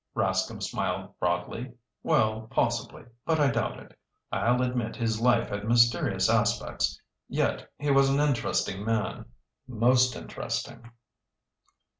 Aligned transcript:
Rascomb 0.15 0.63
smiled 0.63 1.11
broadly. 1.19 1.73
"Well, 2.01 2.47
possibly, 2.49 3.03
but 3.23 3.39
I 3.39 3.51
doubt 3.51 3.77
it. 3.79 3.95
I'll 4.31 4.63
admit 4.63 4.95
his 4.95 5.21
life 5.21 5.49
had 5.49 5.67
mysterious 5.67 6.27
aspects. 6.27 6.99
Yet 7.29 7.69
he 7.77 7.91
was 7.91 8.09
an 8.09 8.19
interesting 8.19 8.83
man, 8.83 9.25
most 9.67 10.15
interesting." 10.15 10.89